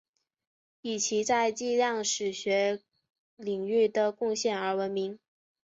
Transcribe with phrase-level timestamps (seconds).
[0.81, 2.81] 以其在计量史学
[3.35, 5.19] 领域的贡献而闻名。